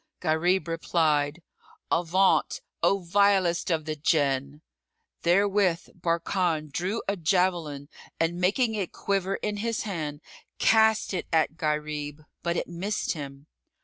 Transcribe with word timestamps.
Gharib 0.19 0.67
replied, 0.67 1.43
"Avaunt,[FN#39] 1.91 2.61
O 2.81 2.97
vilest 3.03 3.69
of 3.69 3.85
the 3.85 3.95
Jann!" 3.95 4.63
Therewith 5.21 5.89
Barkan 5.99 6.71
drew 6.71 7.03
a 7.07 7.15
javelin 7.15 7.87
and 8.19 8.41
making 8.41 8.73
it 8.73 8.93
quiver[FN#40] 8.93 9.35
in 9.43 9.57
his 9.57 9.81
hand, 9.83 10.21
cast 10.57 11.13
it 11.13 11.27
at 11.31 11.55
Gharib; 11.55 12.23
but 12.41 12.57
it 12.57 12.67
missed 12.67 13.11
him. 13.13 13.45